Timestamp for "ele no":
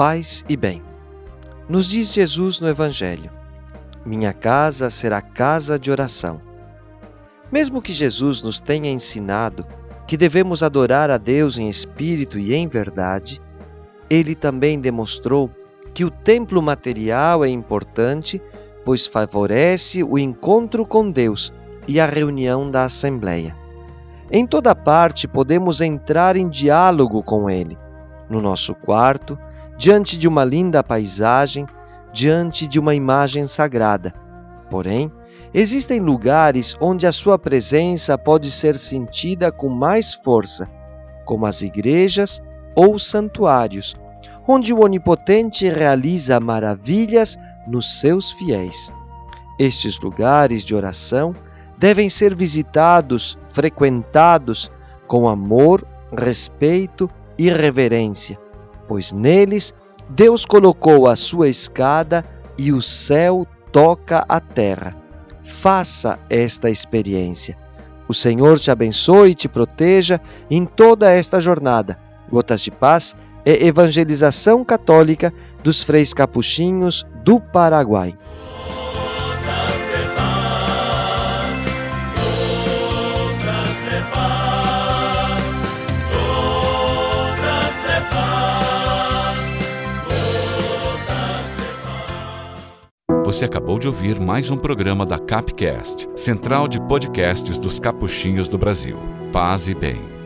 27.50-28.40